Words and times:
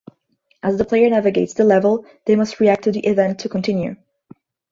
As 0.63 0.79
the 0.79 0.83
player 0.83 1.07
navigates 1.11 1.53
the 1.53 1.63
level, 1.63 2.07
they 2.25 2.35
must 2.35 2.59
react 2.59 2.85
to 2.85 2.91
the 2.91 3.01
event 3.05 3.37
to 3.41 3.49
continue. 3.49 3.97